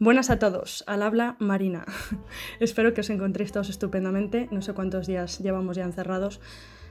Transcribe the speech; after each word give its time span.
Buenas 0.00 0.30
a 0.30 0.38
todos, 0.38 0.82
al 0.86 1.02
habla 1.02 1.36
Marina. 1.40 1.84
Espero 2.58 2.94
que 2.94 3.02
os 3.02 3.10
encontréis 3.10 3.52
todos 3.52 3.68
estupendamente. 3.68 4.48
No 4.50 4.62
sé 4.62 4.72
cuántos 4.72 5.06
días 5.06 5.40
llevamos 5.40 5.76
ya 5.76 5.84
encerrados, 5.84 6.40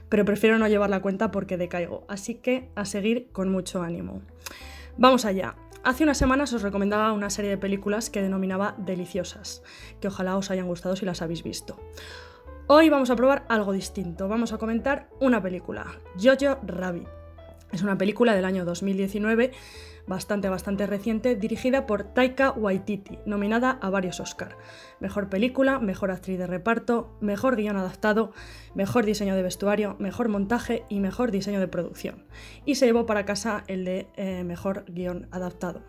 pero 0.08 0.24
prefiero 0.24 0.60
no 0.60 0.68
llevar 0.68 0.90
la 0.90 1.02
cuenta 1.02 1.32
porque 1.32 1.56
decaigo. 1.56 2.04
Así 2.06 2.36
que 2.36 2.70
a 2.76 2.84
seguir 2.84 3.26
con 3.32 3.50
mucho 3.50 3.82
ánimo. 3.82 4.22
Vamos 4.96 5.24
allá. 5.24 5.56
Hace 5.82 6.04
unas 6.04 6.18
semanas 6.18 6.52
os 6.52 6.62
recomendaba 6.62 7.12
una 7.12 7.30
serie 7.30 7.50
de 7.50 7.58
películas 7.58 8.10
que 8.10 8.22
denominaba 8.22 8.76
Deliciosas, 8.78 9.64
que 10.00 10.06
ojalá 10.06 10.36
os 10.36 10.52
hayan 10.52 10.68
gustado 10.68 10.94
si 10.94 11.04
las 11.04 11.20
habéis 11.20 11.42
visto. 11.42 11.80
Hoy 12.68 12.90
vamos 12.90 13.10
a 13.10 13.16
probar 13.16 13.44
algo 13.48 13.72
distinto. 13.72 14.28
Vamos 14.28 14.52
a 14.52 14.58
comentar 14.58 15.08
una 15.18 15.42
película, 15.42 15.84
Jojo 16.16 16.60
Rabbit. 16.64 17.19
Es 17.72 17.82
una 17.82 17.96
película 17.96 18.34
del 18.34 18.44
año 18.44 18.64
2019 18.64 19.52
bastante, 20.06 20.48
bastante 20.48 20.86
reciente, 20.86 21.36
dirigida 21.36 21.86
por 21.86 22.02
Taika 22.02 22.50
Waititi, 22.50 23.18
nominada 23.26 23.78
a 23.80 23.90
varios 23.90 24.18
Oscar. 24.18 24.56
Mejor 24.98 25.28
película, 25.28 25.78
mejor 25.78 26.10
actriz 26.10 26.38
de 26.38 26.46
reparto, 26.46 27.16
mejor 27.20 27.56
guion 27.56 27.76
adaptado, 27.76 28.32
mejor 28.74 29.04
diseño 29.04 29.36
de 29.36 29.42
vestuario, 29.42 29.96
mejor 29.98 30.28
montaje 30.28 30.84
y 30.88 31.00
mejor 31.00 31.30
diseño 31.30 31.60
de 31.60 31.68
producción. 31.68 32.24
Y 32.64 32.74
se 32.74 32.86
llevó 32.86 33.06
para 33.06 33.24
casa 33.24 33.62
el 33.68 33.84
de 33.84 34.08
eh, 34.16 34.42
mejor 34.42 34.84
guion 34.88 35.28
adaptado. 35.30 35.82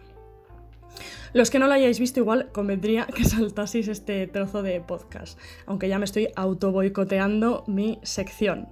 Los 1.33 1.49
que 1.49 1.59
no 1.59 1.67
lo 1.67 1.73
hayáis 1.73 1.99
visto 1.99 2.19
igual 2.19 2.49
convendría 2.51 3.05
que 3.05 3.23
saltaseis 3.25 3.87
este 3.87 4.27
trozo 4.27 4.63
de 4.63 4.81
podcast, 4.81 5.39
aunque 5.65 5.87
ya 5.87 5.99
me 5.99 6.05
estoy 6.05 6.29
auto 6.35 6.71
boicoteando 6.71 7.63
mi 7.67 7.99
sección. 8.03 8.69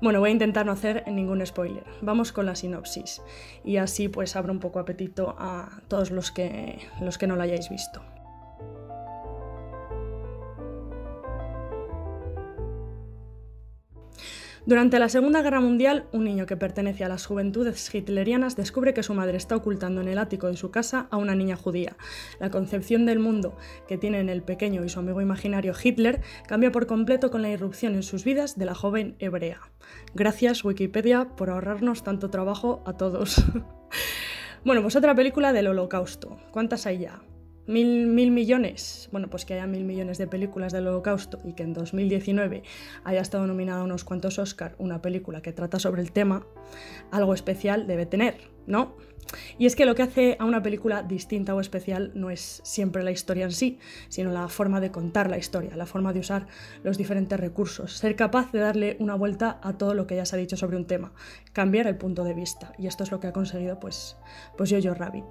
Bueno, 0.00 0.20
voy 0.20 0.30
a 0.30 0.32
intentar 0.32 0.64
no 0.64 0.72
hacer 0.72 1.04
ningún 1.08 1.44
spoiler. 1.44 1.84
Vamos 2.00 2.32
con 2.32 2.46
la 2.46 2.54
sinopsis 2.54 3.20
y 3.64 3.76
así 3.76 4.08
pues 4.08 4.34
abro 4.34 4.52
un 4.52 4.60
poco 4.60 4.78
apetito 4.78 5.36
a 5.38 5.82
todos 5.88 6.10
los 6.10 6.30
que, 6.30 6.78
los 7.02 7.18
que 7.18 7.26
no 7.26 7.36
lo 7.36 7.42
hayáis 7.42 7.68
visto. 7.68 8.00
Durante 14.66 14.98
la 14.98 15.08
Segunda 15.08 15.40
Guerra 15.40 15.60
Mundial, 15.60 16.04
un 16.12 16.24
niño 16.24 16.44
que 16.44 16.56
pertenece 16.56 17.02
a 17.02 17.08
las 17.08 17.24
juventudes 17.24 17.92
hitlerianas 17.94 18.56
descubre 18.56 18.92
que 18.92 19.02
su 19.02 19.14
madre 19.14 19.38
está 19.38 19.56
ocultando 19.56 20.02
en 20.02 20.08
el 20.08 20.18
ático 20.18 20.48
de 20.48 20.56
su 20.56 20.70
casa 20.70 21.06
a 21.10 21.16
una 21.16 21.34
niña 21.34 21.56
judía. 21.56 21.96
La 22.38 22.50
concepción 22.50 23.06
del 23.06 23.18
mundo 23.18 23.56
que 23.88 23.96
tienen 23.96 24.28
el 24.28 24.42
pequeño 24.42 24.84
y 24.84 24.90
su 24.90 24.98
amigo 24.98 25.22
imaginario 25.22 25.72
Hitler 25.82 26.20
cambia 26.46 26.70
por 26.70 26.86
completo 26.86 27.30
con 27.30 27.40
la 27.40 27.48
irrupción 27.48 27.94
en 27.94 28.02
sus 28.02 28.24
vidas 28.24 28.58
de 28.58 28.66
la 28.66 28.74
joven 28.74 29.16
hebrea. 29.18 29.60
Gracias 30.14 30.62
Wikipedia 30.62 31.30
por 31.36 31.48
ahorrarnos 31.48 32.02
tanto 32.02 32.28
trabajo 32.28 32.82
a 32.84 32.98
todos. 32.98 33.42
bueno, 34.64 34.82
pues 34.82 34.94
otra 34.94 35.14
película 35.14 35.54
del 35.54 35.68
holocausto. 35.68 36.36
¿Cuántas 36.52 36.84
hay 36.86 36.98
ya? 36.98 37.22
Mil, 37.70 38.08
mil, 38.08 38.32
millones, 38.32 39.08
bueno, 39.12 39.30
pues 39.30 39.44
que 39.44 39.54
haya 39.54 39.68
mil 39.68 39.84
millones 39.84 40.18
de 40.18 40.26
películas 40.26 40.72
del 40.72 40.88
holocausto 40.88 41.38
y 41.44 41.52
que 41.52 41.62
en 41.62 41.72
2019 41.72 42.64
haya 43.04 43.20
estado 43.20 43.46
nominada 43.46 43.82
a 43.82 43.84
unos 43.84 44.02
cuantos 44.02 44.40
Oscar 44.40 44.74
una 44.78 45.00
película 45.00 45.40
que 45.40 45.52
trata 45.52 45.78
sobre 45.78 46.02
el 46.02 46.10
tema, 46.10 46.44
algo 47.12 47.32
especial 47.32 47.86
debe 47.86 48.06
tener, 48.06 48.38
¿no? 48.70 48.96
Y 49.58 49.66
es 49.66 49.76
que 49.76 49.84
lo 49.84 49.94
que 49.94 50.02
hace 50.02 50.36
a 50.38 50.44
una 50.44 50.62
película 50.62 51.02
distinta 51.02 51.54
o 51.54 51.60
especial 51.60 52.10
no 52.14 52.30
es 52.30 52.60
siempre 52.64 53.02
la 53.02 53.10
historia 53.10 53.44
en 53.44 53.52
sí, 53.52 53.78
sino 54.08 54.30
la 54.30 54.48
forma 54.48 54.80
de 54.80 54.90
contar 54.90 55.30
la 55.30 55.38
historia, 55.38 55.76
la 55.76 55.86
forma 55.86 56.12
de 56.12 56.20
usar 56.20 56.46
los 56.82 56.98
diferentes 56.98 57.38
recursos, 57.38 57.92
ser 57.92 58.16
capaz 58.16 58.52
de 58.52 58.60
darle 58.60 58.96
una 58.98 59.14
vuelta 59.14 59.60
a 59.62 59.74
todo 59.74 59.94
lo 59.94 60.06
que 60.06 60.16
ya 60.16 60.24
se 60.24 60.36
ha 60.36 60.38
dicho 60.38 60.56
sobre 60.56 60.76
un 60.76 60.86
tema, 60.86 61.12
cambiar 61.52 61.86
el 61.86 61.96
punto 61.96 62.24
de 62.24 62.34
vista. 62.34 62.72
Y 62.78 62.86
esto 62.86 63.04
es 63.04 63.10
lo 63.10 63.20
que 63.20 63.28
ha 63.28 63.32
conseguido 63.32 63.78
pues, 63.78 64.16
pues 64.56 64.70
Jojo 64.70 64.94
Rabbit. 64.94 65.24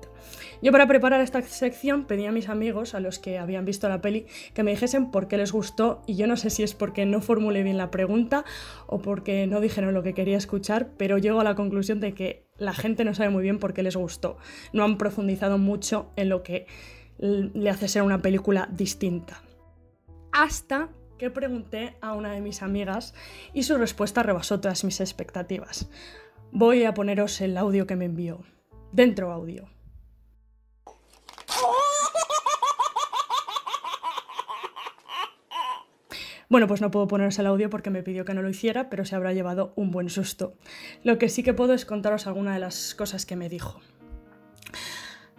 Yo 0.61 0.71
para 0.71 0.87
preparar 0.87 1.21
esta 1.21 1.41
sección 1.41 2.05
pedí 2.05 2.25
a 2.25 2.31
mis 2.31 2.49
amigos, 2.49 2.95
a 2.95 2.99
los 2.99 3.19
que 3.19 3.37
habían 3.37 3.65
visto 3.65 3.89
la 3.89 4.01
peli, 4.01 4.27
que 4.53 4.63
me 4.63 4.71
dijesen 4.71 5.11
por 5.11 5.27
qué 5.27 5.37
les 5.37 5.51
gustó 5.51 6.01
y 6.05 6.15
yo 6.15 6.27
no 6.27 6.37
sé 6.37 6.49
si 6.49 6.63
es 6.63 6.73
porque 6.73 7.05
no 7.05 7.21
formulé 7.21 7.63
bien 7.63 7.77
la 7.77 7.91
pregunta 7.91 8.45
o 8.87 8.99
porque 8.99 9.47
no 9.47 9.59
dijeron 9.59 9.93
lo 9.93 10.03
que 10.03 10.13
quería 10.13 10.37
escuchar, 10.37 10.91
pero 10.97 11.17
llego 11.17 11.41
a 11.41 11.43
la 11.43 11.55
conclusión 11.55 11.99
de 11.99 12.13
que 12.13 12.48
la 12.59 12.73
gente 12.73 13.05
no 13.05 13.13
sabe 13.13 13.29
muy 13.29 13.43
bien 13.43 13.59
por 13.59 13.73
qué 13.73 13.83
les 13.83 13.95
gustó. 13.95 14.37
No 14.73 14.83
han 14.83 14.97
profundizado 14.97 15.57
mucho 15.57 16.11
en 16.15 16.29
lo 16.29 16.43
que 16.43 16.67
le 17.17 17.69
hace 17.69 17.87
ser 17.87 18.03
una 18.03 18.21
película 18.21 18.69
distinta. 18.71 19.41
Hasta 20.31 20.89
que 21.17 21.29
pregunté 21.29 21.97
a 22.01 22.13
una 22.13 22.31
de 22.31 22.41
mis 22.41 22.61
amigas 22.61 23.13
y 23.53 23.63
su 23.63 23.77
respuesta 23.77 24.23
rebasó 24.23 24.59
todas 24.59 24.83
mis 24.83 25.01
expectativas. 25.01 25.89
Voy 26.51 26.83
a 26.83 26.93
poneros 26.93 27.41
el 27.41 27.57
audio 27.57 27.85
que 27.87 27.95
me 27.95 28.05
envió. 28.05 28.41
Dentro 28.91 29.31
audio. 29.31 29.69
Bueno, 36.49 36.65
pues 36.65 36.81
no 36.81 36.89
puedo 36.89 37.07
poneros 37.07 37.37
el 37.37 37.45
audio 37.45 37.69
porque 37.69 37.91
me 37.91 38.01
pidió 38.01 38.25
que 38.25 38.33
no 38.33 38.41
lo 38.41 38.49
hiciera, 38.49 38.89
pero 38.89 39.05
se 39.05 39.15
habrá 39.15 39.33
llevado 39.33 39.71
un 39.75 39.91
buen 39.91 40.09
susto. 40.09 40.55
Lo 41.03 41.19
que 41.19 41.29
sí 41.29 41.43
que 41.43 41.53
puedo 41.53 41.73
es 41.73 41.85
contaros 41.85 42.25
alguna 42.25 42.55
de 42.55 42.59
las 42.59 42.95
cosas 42.95 43.27
que 43.27 43.35
me 43.35 43.49
dijo. 43.49 43.79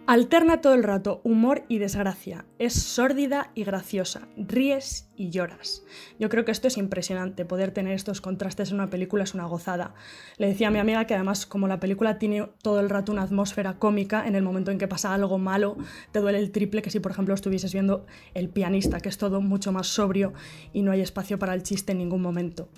Alterna 0.07 0.61
todo 0.61 0.73
el 0.73 0.83
rato 0.83 1.19
humor 1.25 1.63
y 1.67 1.79
desgracia. 1.79 2.45
Es 2.59 2.73
sórdida 2.73 3.51
y 3.55 3.65
graciosa. 3.65 4.29
Ríes 4.37 5.10
y 5.21 5.29
lloras. 5.29 5.83
Yo 6.19 6.29
creo 6.29 6.45
que 6.45 6.51
esto 6.51 6.67
es 6.67 6.77
impresionante. 6.77 7.45
Poder 7.45 7.71
tener 7.71 7.93
estos 7.93 8.21
contrastes 8.21 8.69
en 8.69 8.75
una 8.75 8.89
película 8.89 9.23
es 9.23 9.35
una 9.35 9.45
gozada. 9.45 9.93
Le 10.37 10.47
decía 10.47 10.69
a 10.69 10.71
mi 10.71 10.79
amiga 10.79 11.05
que 11.05 11.13
además 11.13 11.45
como 11.45 11.67
la 11.67 11.79
película 11.79 12.17
tiene 12.17 12.49
todo 12.63 12.79
el 12.79 12.89
rato 12.89 13.11
una 13.11 13.21
atmósfera 13.21 13.77
cómica, 13.77 14.25
en 14.27 14.35
el 14.35 14.41
momento 14.41 14.71
en 14.71 14.79
que 14.79 14.87
pasa 14.87 15.13
algo 15.13 15.37
malo 15.37 15.77
te 16.11 16.19
duele 16.19 16.39
el 16.39 16.51
triple 16.51 16.81
que 16.81 16.89
si 16.89 16.99
por 16.99 17.11
ejemplo 17.11 17.35
estuvieses 17.35 17.71
viendo 17.71 18.05
El 18.33 18.49
pianista, 18.49 18.99
que 18.99 19.09
es 19.09 19.17
todo 19.17 19.41
mucho 19.41 19.71
más 19.71 19.87
sobrio 19.87 20.33
y 20.73 20.81
no 20.81 20.91
hay 20.91 21.01
espacio 21.01 21.37
para 21.37 21.53
el 21.53 21.61
chiste 21.61 21.91
en 21.91 21.99
ningún 21.99 22.21
momento. 22.21 22.69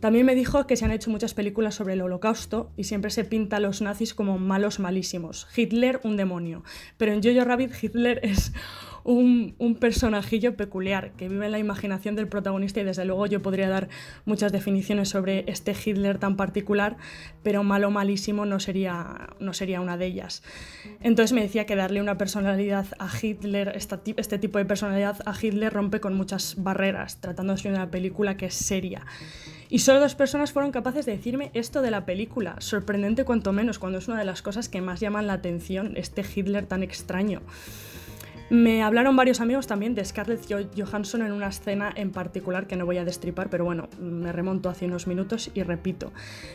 También 0.00 0.26
me 0.26 0.34
dijo 0.34 0.66
que 0.66 0.76
se 0.76 0.84
han 0.84 0.90
hecho 0.90 1.10
muchas 1.10 1.32
películas 1.32 1.76
sobre 1.76 1.94
el 1.94 2.02
holocausto 2.02 2.72
y 2.76 2.84
siempre 2.84 3.10
se 3.10 3.24
pinta 3.24 3.56
a 3.56 3.60
los 3.60 3.80
nazis 3.80 4.12
como 4.12 4.36
malos 4.38 4.78
malísimos. 4.78 5.46
Hitler, 5.56 6.00
un 6.04 6.16
demonio. 6.16 6.62
Pero 6.98 7.12
en 7.12 7.22
Jojo 7.22 7.44
Rabbit, 7.44 7.72
Hitler 7.80 8.20
es 8.22 8.52
un, 9.04 9.76
personajillo 9.78 10.56
peculiar 10.56 11.12
que 11.12 11.28
vive 11.28 11.46
en 11.46 11.52
la 11.52 11.58
imaginación 11.58 12.16
del 12.16 12.26
protagonista 12.26 12.80
y 12.80 12.84
desde 12.84 13.04
luego 13.04 13.26
yo 13.26 13.42
podría 13.42 13.68
dar 13.68 13.88
muchas 14.24 14.50
definiciones 14.50 15.10
sobre 15.10 15.44
este 15.46 15.72
Hitler 15.72 16.18
tan 16.18 16.36
particular, 16.36 16.96
pero 17.42 17.62
malo 17.62 17.90
malísimo 17.90 18.46
no 18.46 18.60
sería, 18.60 19.34
no 19.40 19.52
sería 19.52 19.80
una 19.80 19.96
de 19.96 20.06
ellas. 20.06 20.42
Entonces 21.00 21.32
me 21.32 21.42
decía 21.42 21.66
que 21.66 21.76
darle 21.76 22.00
una 22.00 22.16
personalidad 22.16 22.86
a 22.98 23.08
Hitler, 23.20 23.74
este 23.76 24.38
tipo 24.38 24.58
de 24.58 24.64
personalidad 24.64 25.18
a 25.26 25.34
Hitler 25.40 25.72
rompe 25.72 26.00
con 26.00 26.14
muchas 26.14 26.56
barreras, 26.62 27.20
tratándose 27.20 27.68
de 27.68 27.74
una 27.74 27.90
película 27.90 28.36
que 28.36 28.46
es 28.46 28.54
seria. 28.54 29.04
Y 29.68 29.80
solo 29.80 30.00
dos 30.00 30.14
personas 30.14 30.52
fueron 30.52 30.72
capaces 30.72 31.04
de 31.04 31.12
decirme 31.12 31.50
esto 31.52 31.82
de 31.82 31.90
la 31.90 32.06
película, 32.06 32.56
sorprendente 32.58 33.24
cuanto 33.24 33.52
menos, 33.52 33.78
cuando 33.78 33.98
es 33.98 34.08
una 34.08 34.18
de 34.18 34.24
las 34.24 34.40
cosas 34.40 34.68
que 34.68 34.80
más 34.80 35.00
llaman 35.00 35.26
la 35.26 35.34
atención, 35.34 35.94
este 35.96 36.22
Hitler 36.22 36.66
tan 36.66 36.82
extraño. 36.82 37.42
Me 38.50 38.82
hablaron 38.82 39.16
varios 39.16 39.40
amigos 39.40 39.66
también 39.66 39.94
de 39.94 40.04
Scarlett 40.04 40.46
Johansson 40.76 41.22
en 41.22 41.32
una 41.32 41.48
escena 41.48 41.90
en 41.96 42.10
particular 42.10 42.66
que 42.66 42.76
no 42.76 42.84
voy 42.84 42.98
a 42.98 43.04
destripar, 43.04 43.48
pero 43.48 43.64
bueno, 43.64 43.88
me 43.98 44.32
remonto 44.32 44.68
hace 44.68 44.84
unos 44.84 45.06
minutos 45.06 45.50
y 45.54 45.62
repito. 45.62 46.12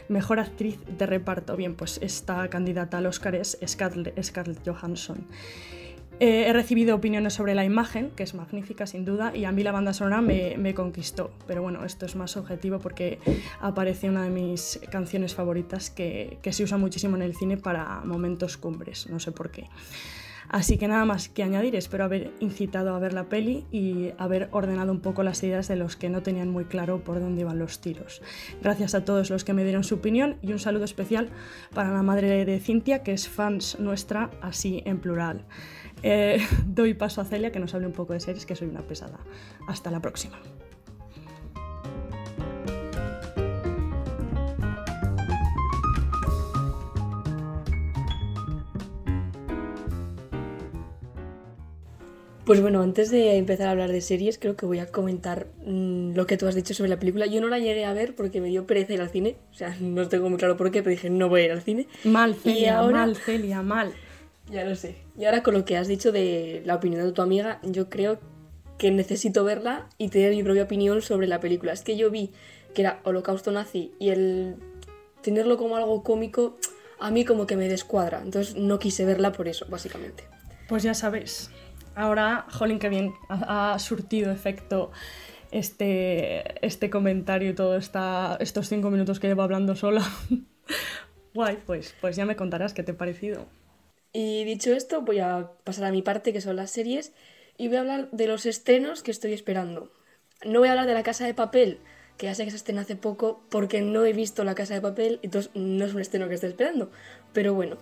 Mejor 0.07 0.39
actriz 0.39 0.79
de 0.85 1.05
reparto. 1.07 1.55
Bien, 1.55 1.73
pues 1.73 1.99
esta 2.03 2.47
candidata 2.49 2.99
al 2.99 3.07
Oscar 3.07 3.33
es 3.33 3.57
Scarlett, 3.65 4.61
Johansson. 4.63 5.25
Eh, 6.19 6.47
he 6.47 6.53
recibido 6.53 6.95
opiniones 6.95 7.33
sobre 7.33 7.55
la 7.55 7.63
imagen, 7.63 8.11
que 8.11 8.23
es 8.23 8.35
magnífica 8.35 8.85
sin 8.85 9.03
duda, 9.03 9.35
y 9.35 9.45
a 9.45 9.51
mí 9.51 9.63
la 9.63 9.71
banda 9.71 9.93
sonora 9.93 10.21
me, 10.21 10.73
conquistó. 10.75 11.31
Pero 11.47 11.63
bueno, 11.63 11.85
esto 11.85 12.05
es 12.05 12.15
más 12.15 12.37
objetivo 12.37 12.77
porque 12.77 13.19
aparece 13.61 14.09
una 14.09 14.23
de 14.23 14.29
mis 14.29 14.79
canciones 14.91 15.33
favoritas 15.33 15.89
que, 15.89 16.37
que 16.43 16.53
se 16.53 16.63
usa 16.63 16.77
muchísimo 16.77 17.15
en 17.15 17.23
el 17.23 17.35
cine 17.35 17.57
para 17.57 18.01
momentos 18.01 18.57
cumbres, 18.57 19.09
no 19.09 19.19
sé 19.19 19.31
por 19.31 19.49
qué. 19.49 19.69
Así 20.49 20.77
que 20.79 20.87
nada 20.87 21.05
más 21.05 21.29
que 21.29 21.43
añadir, 21.43 21.75
espero 21.75 22.03
haber 22.03 22.31
incitado 22.39 22.95
a 22.95 22.99
ver 22.99 23.13
la 23.13 23.25
peli 23.25 23.65
y 23.71 24.11
haber 24.17 24.49
ordenado 24.51 24.91
un 24.91 24.99
poco 24.99 25.21
las 25.21 25.43
ideas 25.43 25.67
de 25.67 25.75
los 25.75 25.95
que 25.95 26.09
no 26.09 26.23
tenían 26.23 26.49
muy 26.49 26.65
claro 26.65 27.03
por 27.03 27.19
dónde 27.19 27.41
iban 27.41 27.59
los 27.59 27.81
tiros. 27.81 28.21
Gracias 28.61 28.95
a 28.95 29.05
todos 29.05 29.29
los 29.29 29.43
que 29.43 29.53
me 29.53 29.63
dieron 29.63 29.83
su 29.83 29.95
opinión 29.95 30.37
y 30.41 30.51
un 30.51 30.59
saludo 30.59 30.85
especial 30.85 31.29
para 31.73 31.91
la 31.91 32.01
madre 32.01 32.45
de 32.45 32.59
Cintia, 32.59 33.03
que 33.03 33.13
es 33.13 33.29
fans 33.29 33.79
nuestra, 33.79 34.31
así 34.41 34.81
en 34.85 34.99
plural. 34.99 35.45
Eh, 36.01 36.39
doy 36.65 36.95
paso 36.95 37.21
a 37.21 37.25
Celia 37.25 37.51
que 37.51 37.59
nos 37.59 37.75
hable 37.75 37.85
un 37.85 37.93
poco 37.93 38.13
de 38.13 38.19
series, 38.19 38.47
que 38.47 38.55
soy 38.55 38.69
una 38.69 38.81
pesada. 38.81 39.19
Hasta 39.67 39.91
la 39.91 39.99
próxima. 39.99 40.39
Pues 52.49 52.63
bueno, 52.63 52.81
antes 52.81 53.11
de 53.11 53.37
empezar 53.37 53.67
a 53.67 53.71
hablar 53.73 53.91
de 53.91 54.01
series, 54.01 54.39
creo 54.39 54.55
que 54.55 54.65
voy 54.65 54.79
a 54.79 54.87
comentar 54.87 55.45
mm, 55.67 56.15
lo 56.15 56.25
que 56.25 56.35
tú 56.35 56.47
has 56.47 56.55
dicho 56.55 56.73
sobre 56.73 56.89
la 56.89 56.97
película. 56.97 57.27
Yo 57.27 57.41
no 57.41 57.47
la 57.47 57.59
llegué 57.59 57.85
a 57.85 57.93
ver 57.93 58.15
porque 58.15 58.41
me 58.41 58.47
dio 58.47 58.65
pereza 58.65 58.91
ir 58.91 59.01
al 59.01 59.11
cine. 59.11 59.35
O 59.51 59.53
sea, 59.53 59.77
no 59.79 60.09
tengo 60.09 60.31
muy 60.31 60.39
claro 60.39 60.57
por 60.57 60.71
qué, 60.71 60.81
pero 60.81 60.89
dije, 60.89 61.11
no 61.11 61.29
voy 61.29 61.41
a 61.41 61.45
ir 61.45 61.51
al 61.51 61.61
cine. 61.61 61.85
Mal, 62.05 62.33
Celia, 62.33 62.81
mal, 62.81 63.15
Celia, 63.15 63.61
mal. 63.61 63.93
Ya 64.51 64.65
lo 64.65 64.75
sé. 64.75 64.95
Y 65.15 65.25
ahora 65.25 65.43
con 65.43 65.53
lo 65.53 65.63
que 65.63 65.77
has 65.77 65.87
dicho 65.87 66.11
de 66.11 66.63
la 66.65 66.73
opinión 66.73 67.05
de 67.05 67.11
tu 67.11 67.21
amiga, 67.21 67.59
yo 67.61 67.87
creo 67.87 68.19
que 68.79 68.89
necesito 68.89 69.43
verla 69.43 69.87
y 69.99 70.09
tener 70.09 70.31
mi 70.31 70.41
propia 70.41 70.63
opinión 70.63 71.03
sobre 71.03 71.27
la 71.27 71.39
película. 71.39 71.71
Es 71.71 71.83
que 71.83 71.97
yo 71.97 72.09
vi 72.09 72.31
que 72.73 72.81
era 72.81 72.99
Holocausto 73.03 73.51
Nazi 73.51 73.91
y 73.99 74.09
el 74.09 74.55
tenerlo 75.21 75.55
como 75.57 75.77
algo 75.77 76.01
cómico 76.01 76.57
a 76.99 77.11
mí 77.11 77.25
como 77.25 77.45
que 77.45 77.55
me 77.55 77.69
descuadra. 77.69 78.23
Entonces 78.23 78.55
no 78.55 78.79
quise 78.79 79.05
verla 79.05 79.33
por 79.33 79.47
eso, 79.47 79.67
básicamente. 79.69 80.23
Pues 80.67 80.81
ya 80.81 80.95
sabéis. 80.95 81.51
Ahora, 81.99 82.45
jolín, 82.49 82.79
que 82.79 82.87
bien 82.87 83.13
ha, 83.27 83.77
surtido 83.77 84.31
efecto 84.31 84.89
este, 85.51 86.65
este 86.65 86.89
comentario 86.89 87.49
y 87.49 87.53
todo 87.53 87.75
estos 87.75 88.69
cinco 88.69 88.89
minutos 88.89 89.19
que 89.19 89.27
llevo 89.27 89.41
hablando 89.41 89.75
sola. 89.75 90.09
Guay, 91.33 91.57
pues, 91.65 91.93
pues 91.99 92.15
ya 92.15 92.25
me 92.25 92.37
contarás 92.37 92.73
qué 92.73 92.83
te 92.83 92.93
ha 92.93 92.97
parecido. 92.97 93.47
Y 94.13 94.45
dicho 94.45 94.71
esto, 94.71 95.01
voy 95.01 95.19
a 95.19 95.51
pasar 95.65 95.83
a 95.83 95.91
mi 95.91 96.01
parte, 96.01 96.31
que 96.31 96.39
son 96.39 96.55
las 96.55 96.71
series, 96.71 97.11
y 97.57 97.67
voy 97.67 97.75
a 97.75 97.81
hablar 97.81 98.09
de 98.11 98.27
los 98.27 98.45
estrenos 98.45 99.03
que 99.03 99.11
estoy 99.11 99.33
esperando. 99.33 99.91
No 100.45 100.59
voy 100.59 100.69
a 100.69 100.71
hablar 100.71 100.87
de 100.87 100.93
La 100.93 101.03
Casa 101.03 101.25
de 101.25 101.33
Papel, 101.33 101.79
que 102.15 102.27
ya 102.27 102.33
sé 102.33 102.45
que 102.45 102.51
se 102.51 102.55
estrena 102.55 102.83
hace 102.83 102.95
poco, 102.95 103.43
porque 103.49 103.81
no 103.81 104.05
he 104.05 104.13
visto 104.13 104.45
La 104.45 104.55
Casa 104.55 104.73
de 104.73 104.79
Papel, 104.79 105.19
entonces 105.21 105.51
no 105.53 105.83
es 105.83 105.93
un 105.93 105.99
estreno 105.99 106.29
que 106.29 106.35
estoy 106.35 106.51
esperando. 106.51 106.91
Pero 107.33 107.53
bueno, 107.53 107.75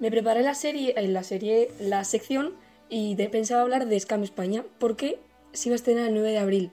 me 0.00 0.10
preparé 0.10 0.42
la 0.42 0.54
serie, 0.54 0.92
en 0.98 1.06
eh, 1.06 1.08
la 1.08 1.22
serie, 1.22 1.70
la 1.80 2.04
sección, 2.04 2.62
y 2.88 3.14
de, 3.14 3.28
pensaba 3.28 3.62
hablar 3.62 3.86
de 3.86 3.98
Scam 3.98 4.22
España, 4.22 4.64
porque 4.78 5.18
se 5.52 5.68
iba 5.68 5.74
a 5.74 5.76
estrenar 5.76 6.08
el 6.08 6.14
9 6.14 6.30
de 6.30 6.38
abril. 6.38 6.70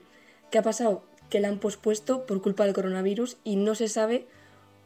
¿Qué 0.50 0.58
ha 0.58 0.62
pasado? 0.62 1.04
Que 1.30 1.40
la 1.40 1.48
han 1.48 1.58
pospuesto 1.58 2.26
por 2.26 2.42
culpa 2.42 2.64
del 2.64 2.74
coronavirus 2.74 3.38
y 3.44 3.56
no 3.56 3.74
se 3.74 3.88
sabe 3.88 4.26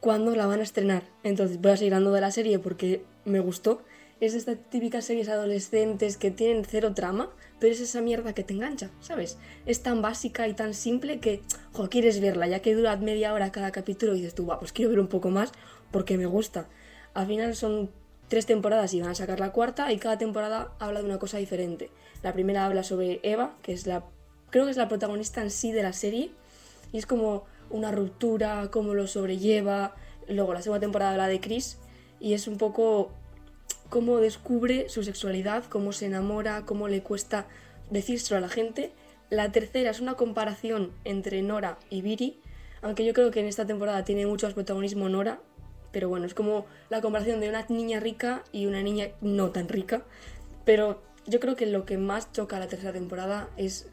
cuándo 0.00 0.34
la 0.36 0.46
van 0.46 0.60
a 0.60 0.64
estrenar. 0.64 1.02
Entonces 1.22 1.60
voy 1.60 1.72
a 1.72 1.76
seguir 1.76 1.94
hablando 1.94 2.12
de 2.12 2.20
la 2.20 2.30
serie 2.30 2.58
porque 2.58 3.04
me 3.24 3.40
gustó 3.40 3.82
es 4.20 4.34
esta 4.34 4.56
típicas 4.56 5.04
series 5.04 5.28
adolescentes 5.28 6.16
que 6.16 6.30
tienen 6.30 6.64
cero 6.64 6.94
trama, 6.94 7.30
pero 7.60 7.72
es 7.72 7.80
esa 7.80 8.00
mierda 8.00 8.32
que 8.32 8.42
te 8.42 8.54
engancha, 8.54 8.90
¿sabes? 9.00 9.38
Es 9.66 9.82
tan 9.82 10.00
básica 10.00 10.48
y 10.48 10.54
tan 10.54 10.72
simple 10.72 11.20
que, 11.20 11.42
jo, 11.72 11.88
quieres 11.90 12.20
verla, 12.20 12.46
ya 12.46 12.60
que 12.60 12.74
dura 12.74 12.96
media 12.96 13.34
hora 13.34 13.52
cada 13.52 13.72
capítulo 13.72 14.14
y 14.14 14.18
dices 14.18 14.34
tú, 14.34 14.46
va, 14.46 14.58
pues 14.58 14.72
quiero 14.72 14.90
ver 14.90 15.00
un 15.00 15.08
poco 15.08 15.30
más 15.30 15.52
porque 15.90 16.16
me 16.16 16.26
gusta. 16.26 16.68
Al 17.12 17.26
final 17.26 17.54
son 17.54 17.90
tres 18.28 18.46
temporadas 18.46 18.92
y 18.94 19.00
van 19.00 19.10
a 19.10 19.14
sacar 19.14 19.40
la 19.40 19.52
cuarta 19.52 19.92
y 19.92 19.98
cada 19.98 20.18
temporada 20.18 20.72
habla 20.78 21.00
de 21.00 21.06
una 21.06 21.18
cosa 21.18 21.38
diferente. 21.38 21.90
La 22.22 22.32
primera 22.32 22.66
habla 22.66 22.82
sobre 22.82 23.20
Eva, 23.22 23.54
que 23.62 23.72
es 23.72 23.86
la, 23.86 24.04
creo 24.50 24.64
que 24.64 24.70
es 24.70 24.76
la 24.76 24.88
protagonista 24.88 25.42
en 25.42 25.50
sí 25.50 25.72
de 25.72 25.82
la 25.82 25.92
serie, 25.92 26.30
y 26.92 26.98
es 26.98 27.06
como 27.06 27.44
una 27.70 27.92
ruptura, 27.92 28.68
cómo 28.70 28.94
lo 28.94 29.06
sobrelleva. 29.06 29.94
Luego 30.28 30.54
la 30.54 30.62
segunda 30.62 30.80
temporada 30.80 31.12
habla 31.12 31.28
de 31.28 31.40
Chris 31.40 31.78
y 32.20 32.34
es 32.34 32.48
un 32.48 32.56
poco 32.56 33.10
cómo 33.88 34.18
descubre 34.18 34.88
su 34.88 35.04
sexualidad, 35.04 35.64
cómo 35.64 35.92
se 35.92 36.06
enamora, 36.06 36.64
cómo 36.64 36.88
le 36.88 37.02
cuesta 37.02 37.46
decírselo 37.90 38.38
a 38.38 38.40
la 38.40 38.48
gente. 38.48 38.92
La 39.30 39.52
tercera 39.52 39.90
es 39.90 40.00
una 40.00 40.14
comparación 40.14 40.92
entre 41.04 41.42
Nora 41.42 41.78
y 41.90 42.02
Viri, 42.02 42.40
aunque 42.82 43.04
yo 43.04 43.12
creo 43.12 43.30
que 43.30 43.40
en 43.40 43.46
esta 43.46 43.66
temporada 43.66 44.04
tiene 44.04 44.26
mucho 44.26 44.46
más 44.46 44.54
protagonismo 44.54 45.08
Nora, 45.08 45.40
pero 45.96 46.10
bueno, 46.10 46.26
es 46.26 46.34
como 46.34 46.66
la 46.90 47.00
comparación 47.00 47.40
de 47.40 47.48
una 47.48 47.64
niña 47.70 48.00
rica 48.00 48.44
y 48.52 48.66
una 48.66 48.82
niña 48.82 49.12
no 49.22 49.48
tan 49.48 49.66
rica. 49.66 50.02
Pero 50.66 51.00
yo 51.26 51.40
creo 51.40 51.56
que 51.56 51.64
lo 51.64 51.86
que 51.86 51.96
más 51.96 52.30
choca 52.32 52.58
la 52.58 52.66
tercera 52.66 52.92
temporada 52.92 53.48
es 53.56 53.88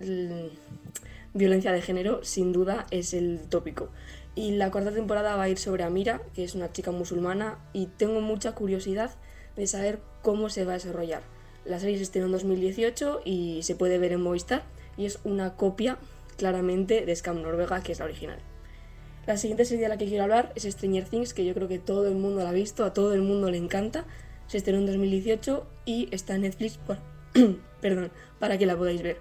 violencia 1.34 1.72
de 1.72 1.82
género, 1.82 2.22
sin 2.22 2.52
duda 2.52 2.88
es 2.92 3.14
el 3.14 3.40
tópico. 3.48 3.88
Y 4.36 4.52
la 4.52 4.70
cuarta 4.70 4.92
temporada 4.92 5.38
va 5.38 5.44
a 5.44 5.48
ir 5.48 5.58
sobre 5.58 5.86
Amira, 5.86 6.22
que 6.36 6.44
es 6.44 6.56
una 6.56 6.74
chica 6.74 6.92
musulmana, 6.92 7.58
y 7.72 7.86
tengo 7.86 8.20
mucha 8.20 8.52
curiosidad 8.52 9.12
de 9.56 9.66
saber 9.66 10.02
cómo 10.22 10.50
se 10.50 10.66
va 10.66 10.72
a 10.72 10.74
desarrollar. 10.74 11.22
La 11.64 11.80
serie 11.80 11.96
se 11.96 12.04
estrenó 12.04 12.26
en 12.26 12.34
2018 12.34 13.22
y 13.24 13.64
se 13.64 13.76
puede 13.76 13.98
ver 13.98 14.12
en 14.12 14.20
Movistar 14.20 14.64
y 14.98 15.06
es 15.06 15.20
una 15.24 15.56
copia 15.56 16.00
claramente 16.36 17.06
de 17.06 17.16
Scam 17.16 17.42
Noruega, 17.42 17.82
que 17.82 17.94
es 17.94 18.00
la 18.00 18.06
original. 18.06 18.40
La 19.26 19.38
siguiente 19.38 19.66
serie 19.66 19.84
de 19.84 19.90
la 19.90 19.98
que 19.98 20.06
quiero 20.06 20.24
hablar 20.24 20.52
es 20.56 20.64
Stranger 20.64 21.06
Things, 21.06 21.34
que 21.34 21.46
yo 21.46 21.54
creo 21.54 21.68
que 21.68 21.80
todo 21.80 22.08
el 22.08 22.16
mundo 22.16 22.44
la 22.44 22.50
ha 22.50 22.54
visto, 22.54 22.84
a 22.84 22.94
todo 22.94 23.14
el 23.14 23.22
mundo 23.22 23.50
le 23.50 23.58
encanta. 23.58 24.06
Se 24.48 24.58
estrenó 24.58 24.80
en 24.80 24.86
2018 24.86 25.66
y 25.86 26.10
está 26.12 26.36
en 26.36 26.42
Netflix 26.42 26.78
por... 26.78 26.98
Perdón, 27.82 28.12
para 28.40 28.58
que 28.58 28.66
la 28.66 28.78
podáis 28.78 29.02
ver. 29.02 29.18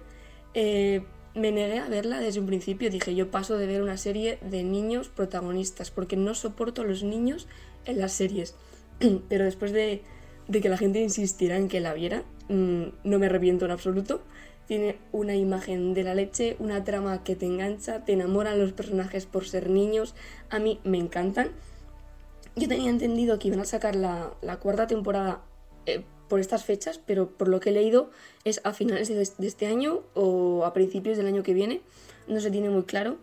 Eh, 0.53 1.03
me 1.35 1.51
negué 1.51 1.79
a 1.79 1.87
verla 1.87 2.19
desde 2.19 2.39
un 2.39 2.45
principio, 2.45 2.89
dije 2.89 3.15
yo 3.15 3.31
paso 3.31 3.57
de 3.57 3.65
ver 3.65 3.81
una 3.81 3.97
serie 3.97 4.37
de 4.41 4.63
niños 4.63 5.09
protagonistas, 5.09 5.89
porque 5.89 6.15
no 6.15 6.35
soporto 6.35 6.81
a 6.81 6.85
los 6.85 7.03
niños 7.03 7.47
en 7.85 7.99
las 7.99 8.11
series. 8.11 8.55
Pero 9.29 9.45
después 9.45 9.71
de 9.71 10.03
de 10.47 10.61
que 10.61 10.69
la 10.69 10.77
gente 10.77 11.01
insistiera 11.01 11.57
en 11.57 11.67
que 11.67 11.79
la 11.79 11.93
viera. 11.93 12.23
Mm, 12.49 12.83
no 13.03 13.19
me 13.19 13.27
arrepiento 13.27 13.65
en 13.65 13.71
absoluto. 13.71 14.21
Tiene 14.67 14.97
una 15.11 15.35
imagen 15.35 15.93
de 15.93 16.03
la 16.03 16.15
leche, 16.15 16.55
una 16.59 16.83
trama 16.83 17.23
que 17.23 17.35
te 17.35 17.45
engancha, 17.45 18.05
te 18.05 18.13
enamoran 18.13 18.59
los 18.59 18.71
personajes 18.73 19.25
por 19.25 19.45
ser 19.45 19.69
niños. 19.69 20.15
A 20.49 20.59
mí 20.59 20.79
me 20.83 20.97
encantan. 20.97 21.51
Yo 22.55 22.67
tenía 22.67 22.89
entendido 22.89 23.39
que 23.39 23.47
iban 23.49 23.59
a 23.59 23.65
sacar 23.65 23.95
la, 23.95 24.33
cuarta 24.61 24.87
temporada 24.87 25.41
eh, 25.85 26.03
por 26.29 26.39
estas 26.39 26.63
fechas, 26.63 26.99
pero 27.05 27.29
por 27.29 27.47
lo 27.47 27.59
que 27.59 27.71
he 27.71 27.73
leído 27.73 28.09
es 28.45 28.61
a 28.63 28.73
finales 28.73 29.07
de, 29.09 29.15
de 29.15 29.47
este 29.47 29.65
año 29.65 30.01
o 30.13 30.63
a 30.65 30.73
principios 30.73 31.17
del 31.17 31.27
año 31.27 31.43
que 31.43 31.53
viene. 31.53 31.81
No 32.27 32.39
se 32.39 32.51
tiene 32.51 32.69
muy 32.69 32.83
claro. 32.83 33.17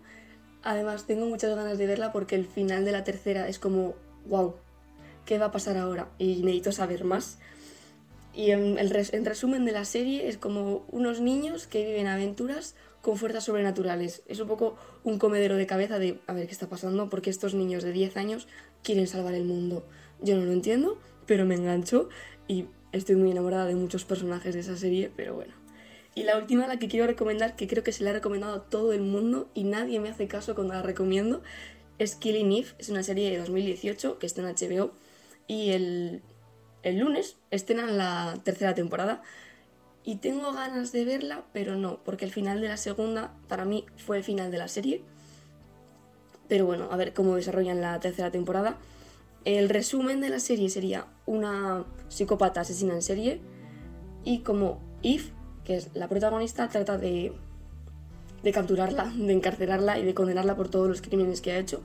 Además, 0.62 1.06
tengo 1.06 1.26
muchas 1.26 1.56
ganas 1.56 1.78
de 1.78 1.86
verla 1.86 2.12
porque 2.12 2.34
el 2.34 2.44
final 2.44 2.84
de 2.84 2.92
la 2.92 3.04
tercera 3.04 3.48
es 3.48 3.58
como, 3.58 3.94
wow, 4.26 4.54
qué 5.24 5.38
va 5.38 5.46
a 5.46 5.52
pasar 5.52 5.76
ahora 5.76 6.08
y 6.18 6.42
necesito 6.42 6.72
saber 6.72 7.04
más. 7.04 7.38
Y 8.34 8.50
en, 8.52 8.78
el 8.78 9.08
en 9.12 9.24
resumen 9.24 9.64
de 9.64 9.72
la 9.72 9.84
serie 9.84 10.28
es 10.28 10.38
como 10.38 10.84
unos 10.88 11.20
niños 11.20 11.66
que 11.66 11.84
viven 11.84 12.06
aventuras 12.06 12.74
con 13.02 13.16
fuerzas 13.16 13.44
sobrenaturales. 13.44 14.22
Es 14.26 14.40
un 14.40 14.48
poco 14.48 14.76
un 15.04 15.18
comedero 15.18 15.56
de 15.56 15.66
cabeza 15.66 15.98
de 15.98 16.20
a 16.26 16.32
ver 16.32 16.46
qué 16.46 16.52
está 16.52 16.68
pasando 16.68 17.08
porque 17.08 17.30
estos 17.30 17.54
niños 17.54 17.82
de 17.82 17.92
10 17.92 18.16
años 18.16 18.48
quieren 18.82 19.06
salvar 19.06 19.34
el 19.34 19.44
mundo. 19.44 19.84
Yo 20.20 20.36
no 20.36 20.44
lo 20.44 20.52
entiendo, 20.52 20.98
pero 21.26 21.44
me 21.44 21.54
engancho 21.54 22.08
y 22.46 22.66
estoy 22.92 23.16
muy 23.16 23.30
enamorada 23.30 23.66
de 23.66 23.74
muchos 23.74 24.04
personajes 24.04 24.54
de 24.54 24.60
esa 24.60 24.76
serie, 24.76 25.10
pero 25.14 25.34
bueno. 25.34 25.54
Y 26.14 26.24
la 26.24 26.36
última, 26.36 26.66
la 26.66 26.78
que 26.78 26.88
quiero 26.88 27.06
recomendar, 27.06 27.56
que 27.56 27.68
creo 27.68 27.84
que 27.84 27.92
se 27.92 28.04
la 28.04 28.10
ha 28.10 28.12
recomendado 28.12 28.54
a 28.54 28.64
todo 28.64 28.92
el 28.92 29.02
mundo 29.02 29.48
y 29.54 29.64
nadie 29.64 30.00
me 30.00 30.08
hace 30.08 30.26
caso 30.26 30.54
cuando 30.54 30.74
la 30.74 30.82
recomiendo, 30.82 31.42
es 31.98 32.16
Killing 32.16 32.52
Eve. 32.52 32.68
Es 32.78 32.88
una 32.88 33.02
serie 33.02 33.30
de 33.30 33.38
2018 33.38 34.18
que 34.18 34.26
está 34.26 34.42
en 34.42 34.54
HBO 34.54 34.92
y 35.46 35.70
el, 35.70 36.22
lunes 36.84 37.36
estrenan 37.50 37.96
la 37.98 38.38
tercera 38.44 38.74
temporada. 38.74 39.22
Y 40.02 40.16
tengo 40.16 40.52
ganas 40.52 40.92
de 40.92 41.04
verla, 41.04 41.44
pero 41.52 41.76
no, 41.76 42.02
porque 42.04 42.24
el 42.24 42.32
final 42.32 42.60
de 42.60 42.68
la 42.68 42.78
segunda 42.78 43.34
para 43.48 43.66
mí 43.66 43.84
fue 43.98 44.16
el 44.16 44.24
final 44.24 44.50
de 44.50 44.58
la 44.58 44.68
serie. 44.68 45.02
Pero 46.48 46.66
bueno, 46.66 46.88
a 46.90 46.96
ver 46.96 47.12
cómo 47.12 47.36
desarrollan 47.36 47.80
la 47.80 48.00
tercera 48.00 48.30
temporada. 48.30 48.78
El 49.44 49.68
resumen 49.68 50.20
de 50.20 50.30
la 50.30 50.40
serie 50.40 50.70
sería 50.70 51.06
una 51.26 51.84
psicópata 52.08 52.62
asesina 52.62 52.94
en 52.94 53.02
serie 53.02 53.40
y 54.24 54.40
como 54.40 54.80
Eve, 55.02 55.32
que 55.64 55.76
es 55.76 55.90
la 55.94 56.08
protagonista, 56.08 56.68
trata 56.68 56.98
de, 56.98 57.32
de 58.42 58.52
capturarla, 58.52 59.12
de 59.16 59.32
encarcelarla 59.32 59.98
y 59.98 60.04
de 60.04 60.14
condenarla 60.14 60.56
por 60.56 60.68
todos 60.68 60.88
los 60.88 61.02
crímenes 61.02 61.40
que 61.40 61.52
ha 61.52 61.58
hecho. 61.58 61.82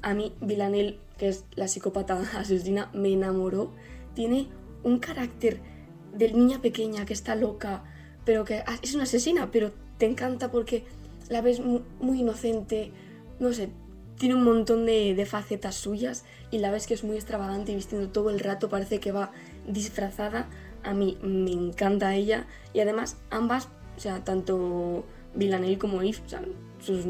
A 0.00 0.14
mí, 0.14 0.32
Villanelle 0.40 0.98
que 1.18 1.28
es 1.28 1.44
la 1.54 1.68
psicópata 1.68 2.18
asesina, 2.38 2.88
me 2.94 3.12
enamoró. 3.12 3.72
Tiene 4.18 4.48
un 4.82 4.98
carácter 4.98 5.60
de 6.12 6.32
niña 6.32 6.60
pequeña 6.60 7.06
que 7.06 7.12
está 7.12 7.36
loca, 7.36 7.84
pero 8.24 8.44
que 8.44 8.64
es 8.82 8.92
una 8.96 9.04
asesina, 9.04 9.52
pero 9.52 9.70
te 9.96 10.06
encanta 10.06 10.50
porque 10.50 10.82
la 11.28 11.40
ves 11.40 11.60
muy 11.60 12.18
inocente, 12.18 12.90
no 13.38 13.52
sé, 13.52 13.68
tiene 14.16 14.34
un 14.34 14.42
montón 14.42 14.86
de, 14.86 15.24
facetas 15.24 15.76
suyas 15.76 16.24
y 16.50 16.58
la 16.58 16.72
ves 16.72 16.88
que 16.88 16.94
es 16.94 17.04
muy 17.04 17.14
extravagante 17.14 17.70
y 17.70 17.76
vistiendo 17.76 18.08
todo 18.08 18.30
el 18.30 18.40
rato, 18.40 18.68
parece 18.68 18.98
que 18.98 19.12
va 19.12 19.30
disfrazada. 19.68 20.48
A 20.82 20.94
mí 20.94 21.16
me 21.22 21.52
encanta 21.52 22.16
ella 22.16 22.48
y 22.74 22.80
además 22.80 23.18
ambas, 23.30 23.68
o 23.96 24.00
sea, 24.00 24.24
tanto 24.24 25.04
Villanelle 25.36 25.78
como 25.78 26.02
Eve, 26.02 26.18
o 26.26 26.28
sea, 26.28 26.42
sus 26.80 27.06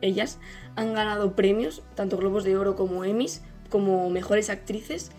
ellas 0.00 0.38
han 0.76 0.94
ganado 0.94 1.34
premios, 1.34 1.82
tanto 1.96 2.18
Globos 2.18 2.44
de 2.44 2.56
Oro 2.56 2.76
como 2.76 3.04
Emmys, 3.04 3.42
como 3.68 4.08
mejores 4.10 4.48
actrices. 4.48 5.10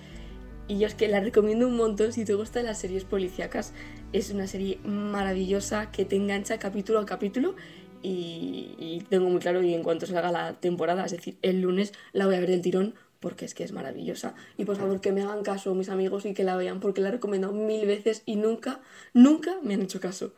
Y 0.72 0.80
yo 0.80 0.88
es 0.88 0.96
que 0.96 1.10
la 1.10 1.20
recomiendo 1.20 1.68
un 1.68 1.76
montón 1.76 2.14
si 2.14 2.24
te 2.24 2.34
gustan 2.34 2.64
las 2.64 2.80
series 2.80 3.04
policíacas. 3.04 3.74
Es 4.14 4.32
una 4.32 4.48
serie 4.48 4.80
maravillosa 4.86 5.92
que 5.92 6.06
te 6.06 6.16
engancha 6.16 6.60
capítulo 6.60 7.00
a 7.00 7.06
capítulo. 7.06 7.58
Y, 8.02 9.04
tengo 9.10 9.30
muy 9.30 9.42
claro 9.42 9.62
y 9.62 9.74
en 9.74 9.84
cuanto 9.84 10.06
salga 10.06 10.32
la 10.32 10.54
temporada, 10.62 11.04
es 11.04 11.12
decir, 11.12 11.36
el 11.42 11.60
lunes 11.60 11.92
la 12.14 12.26
voy 12.26 12.36
a 12.36 12.40
ver 12.40 12.50
del 12.50 12.62
tirón 12.62 12.96
porque 13.20 13.44
es 13.44 13.54
que 13.54 13.66
es 13.66 13.74
maravillosa. 13.74 14.34
Y 14.58 14.64
por 14.64 14.78
favor 14.78 15.02
que 15.02 15.12
me 15.12 15.24
hagan 15.24 15.44
caso 15.44 15.76
mis 15.76 15.90
amigos 15.90 16.26
y 16.26 16.34
que 16.34 16.46
la 16.46 16.56
vean 16.56 16.80
porque 16.80 17.02
la 17.02 17.10
he 17.10 17.12
recomendado 17.12 17.52
mil 17.52 17.86
veces 17.86 18.24
y 18.26 18.38
nunca, 18.38 18.80
nunca 19.14 19.58
me 19.64 19.74
han 19.74 19.82
hecho 19.82 20.00
caso. 20.00 20.32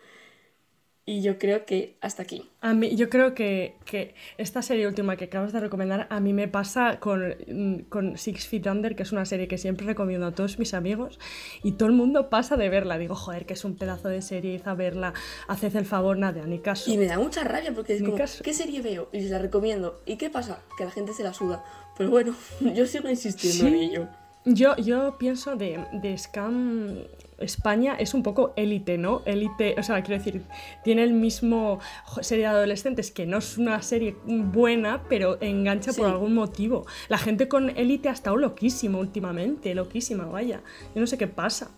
Y 1.05 1.21
yo 1.21 1.37
creo 1.37 1.65
que 1.65 1.97
hasta 1.99 2.23
aquí. 2.23 2.49
A 2.61 2.73
mí, 2.73 2.95
yo 2.95 3.09
creo 3.09 3.35
que, 3.35 3.75
que 3.83 4.15
esta 4.37 4.61
serie 4.61 4.87
última 4.87 5.17
que 5.17 5.25
acabas 5.25 5.51
de 5.51 5.59
recomendar, 5.59 6.07
a 6.09 6.21
mí 6.21 6.31
me 6.31 6.47
pasa 6.47 7.01
con, 7.01 7.35
mm, 7.45 7.89
con 7.89 8.17
Six 8.17 8.47
Feet 8.47 8.67
Under, 8.67 8.95
que 8.95 9.03
es 9.03 9.11
una 9.11 9.25
serie 9.25 9.49
que 9.49 9.57
siempre 9.57 9.85
recomiendo 9.85 10.27
a 10.27 10.31
todos 10.31 10.59
mis 10.59 10.73
amigos, 10.73 11.19
y 11.61 11.73
todo 11.73 11.89
el 11.89 11.95
mundo 11.95 12.29
pasa 12.29 12.55
de 12.55 12.69
verla. 12.69 12.97
Digo, 12.97 13.15
joder, 13.15 13.45
que 13.45 13.53
es 13.53 13.65
un 13.65 13.75
pedazo 13.75 14.07
de 14.07 14.21
serie, 14.21 14.61
a 14.63 14.75
verla, 14.75 15.13
haced 15.49 15.75
el 15.75 15.85
favor, 15.85 16.17
nada, 16.17 16.45
ni 16.45 16.59
caso. 16.59 16.89
Y 16.89 16.97
me 16.97 17.05
da 17.05 17.19
mucha 17.19 17.43
rabia 17.43 17.73
porque 17.73 17.95
es 17.95 18.01
como, 18.01 18.15
¿qué 18.15 18.53
serie 18.53 18.81
veo? 18.81 19.09
Y 19.11 19.23
se 19.23 19.29
la 19.29 19.39
recomiendo. 19.39 20.01
¿Y 20.05 20.15
qué 20.15 20.29
pasa? 20.29 20.61
Que 20.77 20.85
la 20.85 20.91
gente 20.91 21.13
se 21.13 21.23
la 21.23 21.33
suda. 21.33 21.65
Pero 21.97 22.11
bueno, 22.11 22.33
yo 22.61 22.85
sigo 22.85 23.09
insistiendo 23.09 23.67
en 23.67 23.75
ello. 23.75 24.07
Yo, 24.45 24.75
yo 24.77 25.17
pienso 25.17 25.55
de, 25.55 25.85
de 25.93 26.17
Scam 26.17 26.97
España 27.43 27.95
es 27.97 28.13
un 28.13 28.23
poco 28.23 28.53
élite, 28.55 28.97
¿no? 28.97 29.21
Élite, 29.25 29.75
o 29.77 29.83
sea, 29.83 30.01
quiero 30.03 30.23
decir, 30.23 30.43
tiene 30.83 31.03
el 31.03 31.13
mismo 31.13 31.79
serie 32.21 32.45
de 32.45 32.51
adolescentes 32.51 33.11
que 33.11 33.25
no 33.25 33.37
es 33.37 33.57
una 33.57 33.81
serie 33.81 34.15
buena, 34.25 35.03
pero 35.09 35.37
engancha 35.41 35.93
por 35.93 36.07
algún 36.07 36.33
motivo. 36.33 36.85
La 37.09 37.17
gente 37.17 37.47
con 37.47 37.69
élite 37.77 38.09
ha 38.09 38.13
estado 38.13 38.37
loquísima 38.37 38.97
últimamente, 38.97 39.75
loquísima, 39.75 40.25
vaya. 40.25 40.61
Yo 40.95 41.01
no 41.01 41.07
sé 41.07 41.17
qué 41.17 41.27
pasa. 41.27 41.71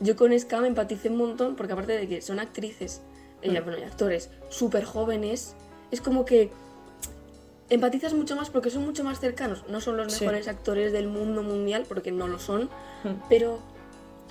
Yo 0.00 0.16
con 0.16 0.38
Scam 0.38 0.64
empaticé 0.64 1.10
un 1.10 1.16
montón 1.16 1.56
porque 1.56 1.74
aparte 1.74 1.92
de 1.92 2.08
que 2.08 2.22
son 2.22 2.40
actrices, 2.40 3.02
bueno, 3.42 3.78
y 3.78 3.82
actores 3.82 4.30
súper 4.48 4.84
jóvenes, 4.84 5.54
es 5.90 6.00
como 6.00 6.24
que 6.24 6.50
empatizas 7.70 8.12
mucho 8.12 8.36
más 8.36 8.50
porque 8.50 8.70
son 8.70 8.84
mucho 8.84 9.04
más 9.04 9.20
cercanos. 9.20 9.64
No 9.68 9.80
son 9.80 9.96
los 9.96 10.20
mejores 10.20 10.48
actores 10.48 10.92
del 10.92 11.08
mundo 11.08 11.42
mundial 11.42 11.84
porque 11.88 12.12
no 12.12 12.28
lo 12.28 12.38
son, 12.38 12.64
mm. 13.04 13.28
pero 13.28 13.60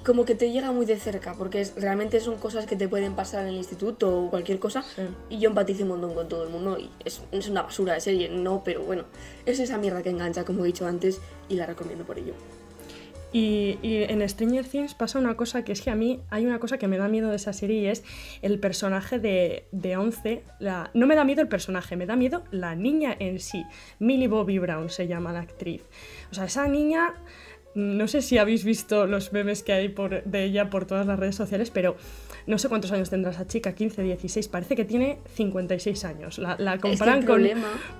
como 0.06 0.26
que 0.26 0.36
te 0.36 0.52
llega 0.52 0.72
muy 0.72 0.86
de 0.86 0.98
cerca, 0.98 1.34
porque 1.34 1.66
realmente 1.76 2.20
son 2.20 2.38
cosas 2.38 2.66
que 2.66 2.76
te 2.76 2.88
pueden 2.88 3.16
pasar 3.16 3.44
en 3.44 3.50
el 3.50 3.56
instituto 3.56 4.24
o 4.24 4.30
cualquier 4.30 4.60
cosa. 4.60 4.84
Y 5.30 5.40
yo 5.40 5.50
empatizo 5.50 5.84
un 5.84 5.90
montón 5.90 6.14
con 6.14 6.28
todo 6.28 6.44
el 6.44 6.50
mundo 6.50 6.78
y 6.78 6.90
es, 7.06 7.22
una 7.50 7.64
basura 7.64 7.94
de 7.94 8.02
serie, 8.02 8.30
no, 8.30 8.64
pero 8.64 8.84
bueno, 8.84 9.04
es 9.46 9.60
esa 9.60 9.78
mierda 9.78 10.02
que 10.02 10.10
engancha, 10.10 10.46
como 10.46 10.64
he 10.64 10.68
dicho 10.68 10.88
antes, 10.88 11.20
y 11.48 11.56
la 11.56 11.66
recomiendo 11.66 12.06
por 12.06 12.18
ello. 12.18 12.34
Y, 13.32 13.78
en 13.84 14.28
Stranger 14.28 14.66
Things 14.66 14.96
pasa 14.96 15.20
una 15.20 15.38
cosa 15.38 15.64
que 15.64 15.72
es 15.72 15.82
que 15.82 15.92
a 15.92 15.96
mí 15.96 16.22
hay 16.32 16.48
una 16.48 16.60
cosa 16.60 16.80
que 16.80 16.88
me 16.88 16.98
da 16.98 17.08
miedo 17.08 17.30
de 17.30 17.36
esa 17.36 17.54
serie 17.54 17.82
y 17.82 17.86
es 17.86 18.04
el 18.42 18.60
personaje 18.60 19.20
de, 19.20 19.68
de 19.72 19.98
Once. 19.98 20.44
La, 20.58 20.90
no 20.96 21.06
me 21.06 21.16
da 21.16 21.24
miedo 21.24 21.42
el 21.42 21.48
personaje, 21.48 21.96
me 21.96 22.08
da 22.08 22.16
miedo 22.16 22.44
la 22.50 22.74
niña 22.74 23.16
en 23.20 23.40
sí. 23.40 23.64
Millie 24.00 24.28
Bobby 24.28 24.58
Brown 24.58 24.90
se 24.90 25.08
llama 25.08 25.32
la 25.32 25.42
actriz. 25.42 25.84
O 26.32 26.34
sea, 26.34 26.46
esa 26.46 26.68
niña 26.68 27.14
no 27.80 28.08
sé 28.08 28.22
si 28.22 28.38
habéis 28.38 28.64
visto 28.64 29.08
los 29.08 29.34
memes 29.34 29.64
que 29.64 29.74
hay 29.74 29.90
por, 29.90 30.24
de 30.24 30.44
ella 30.44 30.70
por 30.70 30.86
todas 30.86 31.08
las 31.08 31.18
redes 31.18 31.36
sociales, 31.36 31.72
pero 31.72 31.96
no 32.48 32.58
sé 32.58 32.68
cuántos 32.68 32.92
años 32.92 33.10
tendrá 33.10 33.32
esa 33.32 33.46
chica, 33.46 33.74
15, 33.74 34.02
16, 34.02 34.48
parece 34.48 34.76
que 34.76 34.86
tiene 34.86 35.20
56 35.36 36.06
años. 36.06 36.40
La, 36.40 36.80
comparan 36.80 37.24
con, 37.24 37.44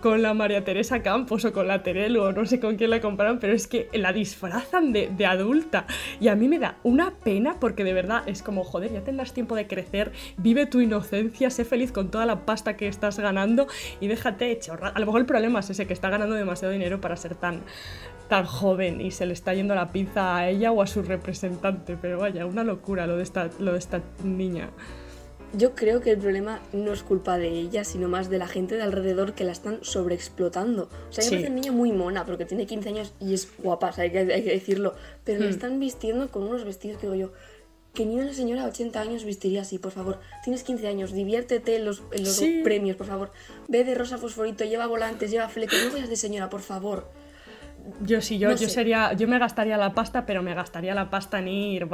con, 0.02 0.22
la 0.22 0.34
María 0.34 0.64
Teresa 0.64 1.04
Campos 1.04 1.46
o 1.46 1.54
con 1.54 1.68
la 1.68 1.84
Terelu 1.84 2.22
o 2.22 2.32
no 2.32 2.46
sé 2.46 2.60
con 2.60 2.76
quién 2.76 2.90
la 2.90 3.00
comparan, 3.00 3.40
pero 3.40 3.54
es 3.54 3.68
que 3.68 3.90
la 3.94 4.12
disfrazan 4.12 4.92
de, 4.92 5.12
de, 5.16 5.26
adulta. 5.26 5.86
Y 6.20 6.30
a 6.30 6.36
mí 6.36 6.48
me 6.48 6.58
da 6.58 6.78
una 6.84 7.12
pena 7.12 7.58
porque 7.60 7.84
de 7.84 7.94
verdad 7.94 8.24
es 8.28 8.42
como, 8.42 8.64
joder, 8.64 8.92
ya 8.92 9.02
tendrás 9.02 9.34
tiempo 9.34 9.56
de 9.56 9.68
crecer, 9.68 10.12
vive 10.38 10.66
tu 10.66 10.82
inocencia, 10.82 11.52
sé 11.52 11.64
feliz 11.64 11.92
con 11.92 12.10
toda 12.10 12.26
la 12.26 12.46
pasta 12.46 12.76
que 12.76 12.88
estás 12.88 13.20
ganando 13.20 13.68
y 14.00 14.08
déjate 14.08 14.58
chorrar. 14.60 14.94
A 14.96 15.00
lo 15.00 15.06
mejor 15.06 15.22
el 15.22 15.28
problema 15.28 15.60
es 15.60 15.70
ese, 15.70 15.86
que 15.86 15.94
está 15.94 16.10
ganando 16.10 16.36
demasiado 16.36 16.74
dinero 16.74 17.00
para 17.00 17.16
ser 17.18 17.36
tan, 17.36 17.62
tan 18.30 18.46
joven 18.46 19.02
y 19.02 19.12
se 19.12 19.26
le 19.26 19.34
está 19.34 19.54
yendo 19.54 19.76
la 19.76 19.92
pinza 19.92 20.38
a 20.38 20.48
ella 20.48 20.72
o 20.72 20.82
a 20.82 20.88
su 20.88 21.02
representante, 21.02 21.98
pero 22.00 22.20
vaya, 22.20 22.46
una 22.46 22.64
locura 22.64 23.08
lo 23.08 23.18
de 23.18 23.24
esta, 23.24 23.50
lo 23.60 23.74
de 23.74 23.80
esta 23.80 24.02
niña. 24.24 24.70
Yo 25.54 25.74
creo 25.74 26.00
que 26.00 26.12
el 26.12 26.20
problema 26.20 26.62
no 26.72 26.94
es 26.94 27.02
culpa 27.02 27.40
de 27.40 27.50
ella, 27.50 27.84
sino 27.84 28.08
más 28.08 28.30
de 28.30 28.38
la 28.38 28.48
gente 28.48 28.76
de 28.76 28.84
alrededor 28.84 29.34
que 29.34 29.44
la 29.44 29.52
están 29.52 29.80
sobreexplotando. 29.82 30.90
O 31.10 31.12
sea, 31.12 31.26
ella 31.26 31.38
es 31.38 31.46
una 31.48 31.56
niña 31.56 31.72
muy 31.72 31.92
mona 31.92 32.24
porque 32.24 32.46
tiene 32.46 32.68
15 32.68 32.90
años 32.90 33.14
y 33.20 33.34
es 33.34 33.50
guapa, 33.58 33.92
hay, 33.98 34.12
que, 34.12 34.20
hay 34.20 34.44
que 34.44 34.52
decirlo. 34.52 34.94
Pero 35.24 35.40
la 35.40 35.48
hmm. 35.48 35.50
están 35.50 35.80
vistiendo 35.80 36.30
con 36.30 36.44
unos 36.44 36.66
vestidos 36.66 37.00
que 37.00 37.08
digo 37.08 37.16
yo, 37.16 37.32
que 37.96 38.06
ni 38.06 38.20
una 38.20 38.32
señora 38.32 38.62
de 38.62 38.70
80 38.70 39.02
años 39.02 39.26
vestiría 39.26 39.64
así, 39.64 39.80
por 39.80 39.92
favor. 39.92 40.20
Tienes 40.44 40.62
15 40.62 40.88
años, 40.88 41.14
diviértete 41.14 41.78
en 41.78 41.86
los, 41.86 42.04
los 42.12 42.44
premios, 42.64 42.96
por 42.96 43.08
favor. 43.08 43.32
Ve 43.68 43.84
de 43.84 43.96
rosa 43.96 44.20
fosforito, 44.20 44.66
lleva 44.66 44.86
volantes, 44.86 45.32
lleva 45.32 45.50
flecos, 45.50 45.84
no 45.84 45.94
vayas 45.94 46.10
de 46.10 46.16
señora, 46.16 46.52
por 46.52 46.62
favor. 46.62 47.08
Yo 48.02 48.22
sí, 48.22 48.38
yo, 48.38 48.56
yo 48.56 48.70
sería, 48.70 49.14
yo 49.14 49.28
me 49.28 49.40
gastaría 49.40 49.78
la 49.78 49.94
pasta, 49.94 50.26
pero 50.26 50.42
me 50.44 50.54
gastaría 50.54 50.94
la 50.94 51.10
pasta 51.10 51.40
en 51.40 51.48
ir, 51.48 51.88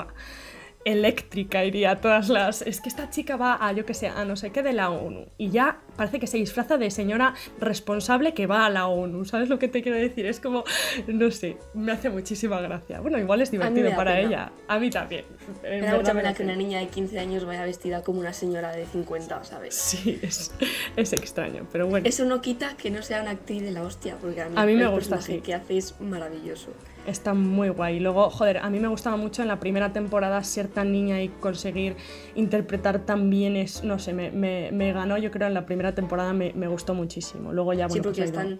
eléctrica 0.85 1.65
iría 1.65 1.91
a 1.91 1.95
todas 1.97 2.29
las... 2.29 2.61
Es 2.61 2.79
que 2.79 2.89
esta 2.89 3.09
chica 3.09 3.35
va 3.35 3.57
a, 3.59 3.73
yo 3.73 3.85
que 3.85 3.95
sé, 3.95 4.07
a 4.07 4.23
no 4.23 4.35
sé 4.35 4.51
qué 4.51 4.61
de 4.61 4.71
la 4.71 4.91
ONU 4.91 5.25
y 5.37 5.49
ya 5.49 5.79
parece 5.97 6.19
que 6.19 6.27
se 6.27 6.37
disfraza 6.37 6.77
de 6.77 6.91
señora 6.91 7.33
responsable 7.59 8.33
que 8.33 8.45
va 8.45 8.67
a 8.67 8.69
la 8.69 8.85
ONU, 8.85 9.25
¿sabes 9.25 9.49
lo 9.49 9.57
que 9.57 9.67
te 9.67 9.81
quiero 9.81 9.97
decir? 9.97 10.27
Es 10.27 10.39
como, 10.39 10.63
no 11.07 11.31
sé, 11.31 11.57
me 11.73 11.91
hace 11.91 12.09
muchísima 12.09 12.61
gracia. 12.61 13.01
Bueno, 13.01 13.17
igual 13.17 13.41
es 13.41 13.49
divertido 13.49 13.95
para 13.95 14.19
ella, 14.19 14.51
a 14.67 14.79
mí 14.79 14.91
también. 14.91 15.25
Me 15.63 15.81
da 15.81 15.97
mucha 15.97 16.13
pena 16.13 16.33
que 16.33 16.43
una 16.43 16.55
niña 16.55 16.79
de 16.79 16.87
15 16.87 17.19
años 17.19 17.45
vaya 17.45 17.63
vestida 17.63 18.01
como 18.03 18.19
una 18.19 18.33
señora 18.33 18.71
de 18.71 18.85
50, 18.85 19.43
¿sabes? 19.43 19.75
Sí, 19.75 20.19
es, 20.21 20.51
es 20.95 21.13
extraño, 21.13 21.67
pero 21.71 21.87
bueno. 21.87 22.07
Eso 22.07 22.25
no 22.25 22.41
quita 22.41 22.75
que 22.77 22.89
no 22.91 23.01
sea 23.01 23.21
una 23.21 23.31
actriz 23.31 23.61
de 23.61 23.71
la 23.71 23.83
hostia, 23.83 24.17
porque 24.21 24.41
a 24.41 24.49
mí, 24.49 24.53
a 24.55 24.65
mí 24.65 24.75
me 24.75 24.87
gusta 24.87 25.15
así. 25.15 25.41
que 25.41 25.53
hace 25.53 25.77
es 25.77 25.99
maravilloso. 25.99 26.69
Está 27.07 27.33
muy 27.33 27.69
guay. 27.69 27.99
Luego, 27.99 28.29
joder, 28.29 28.57
a 28.57 28.69
mí 28.69 28.79
me 28.79 28.87
gustaba 28.87 29.15
mucho 29.15 29.41
en 29.41 29.47
la 29.47 29.59
primera 29.59 29.93
temporada 29.93 30.43
ser 30.43 30.67
tan 30.67 30.91
niña 30.91 31.21
y 31.21 31.29
conseguir 31.29 31.95
interpretar 32.33 33.05
tan 33.05 33.29
bien 33.29 33.55
es, 33.55 33.83
no 33.83 33.99
sé, 33.99 34.13
me, 34.13 34.31
me, 34.31 34.93
ganó, 34.93 35.17
yo 35.17 35.29
creo, 35.31 35.47
en 35.47 35.53
la 35.53 35.65
primera 35.65 35.93
temporada 35.93 36.33
me, 36.33 36.53
me 36.53 36.67
gustó 36.67 36.93
muchísimo. 36.93 37.53
Luego 37.53 37.73
ya, 37.73 37.87
bueno, 37.87 37.93
Sí, 37.95 38.01
porque 38.01 38.23
están 38.23 38.59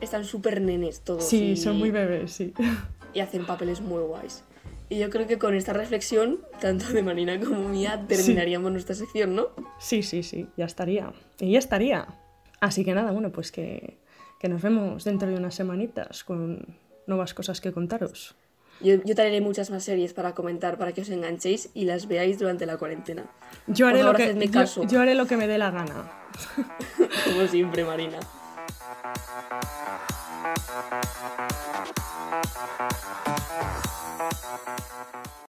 están 0.00 0.24
súper 0.24 0.60
nenes 0.60 1.00
todos. 1.00 1.24
Sí, 1.24 1.56
son 1.56 1.78
muy 1.78 1.90
bebés, 1.90 2.32
sí. 2.32 2.52
Y 3.14 3.20
hacen 3.20 3.46
papeles 3.46 3.80
muy 3.80 4.02
guays. 4.02 4.44
Y 4.88 4.98
yo 4.98 5.10
creo 5.10 5.26
que 5.26 5.38
con 5.38 5.54
esta 5.54 5.72
reflexión, 5.72 6.40
tanto 6.60 6.92
de 6.92 7.02
Marina 7.02 7.38
como 7.40 7.68
mía, 7.68 8.04
terminaríamos 8.06 8.70
nuestra 8.70 8.94
sección, 8.94 9.34
¿no? 9.34 9.48
Sí, 9.78 10.02
sí, 10.02 10.22
sí, 10.22 10.48
ya 10.56 10.64
estaría. 10.64 11.12
Y 11.40 11.52
ya 11.52 11.58
estaría. 11.58 12.06
Así 12.60 12.84
que 12.84 12.94
nada, 12.94 13.10
bueno, 13.10 13.32
pues 13.32 13.50
que, 13.50 13.98
que 14.38 14.48
nos 14.48 14.62
vemos 14.62 15.04
dentro 15.04 15.28
de 15.28 15.34
unas 15.34 15.54
semanitas 15.54 16.22
con 16.22 16.78
nuevas 17.06 17.34
cosas 17.34 17.60
que 17.60 17.72
contaros. 17.72 18.36
Yo, 18.80 19.02
yo, 19.04 19.14
traeré 19.14 19.40
muchas 19.40 19.70
más 19.70 19.84
series 19.84 20.12
para 20.12 20.34
comentar 20.34 20.76
para 20.76 20.92
que 20.92 21.00
os 21.00 21.08
enganchéis 21.08 21.70
y 21.72 21.86
las 21.86 22.08
veáis 22.08 22.38
durante 22.38 22.66
la 22.66 22.76
cuarentena. 22.76 23.24
Yo 23.66 23.88
haré, 23.88 24.02
lo 24.02 24.12
que, 24.12 24.34
yo, 24.48 24.84
yo 24.86 25.00
haré 25.00 25.14
lo 25.14 25.26
que 25.26 25.36
me 25.36 25.48
dé 25.48 25.56
la 25.56 25.70
gana. 25.70 26.10
Como 27.24 27.46
siempre, 27.48 27.84
Marina. 27.84 28.18